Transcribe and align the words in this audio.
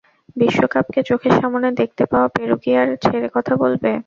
বিশ্বকাপকে 0.37 1.01
চোখের 1.09 1.33
সামনে 1.39 1.67
দেখতে 1.79 2.03
পাওয়া 2.05 2.27
পেরু 2.35 2.55
কি 2.63 2.71
আর 2.75 2.87
ছেড়ে 3.03 3.27
কথা 3.35 3.53
বলবে? 3.63 3.91